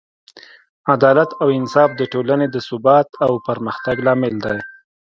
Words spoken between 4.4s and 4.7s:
دی.